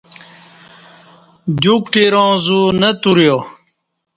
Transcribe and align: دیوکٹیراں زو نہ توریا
دیوکٹیراں 1.59 2.31
زو 2.43 2.59
نہ 2.79 2.89
توریا 3.01 3.37